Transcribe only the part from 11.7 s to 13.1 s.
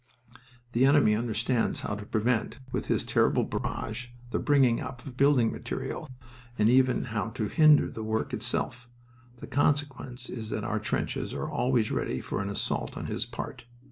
ready for an assault on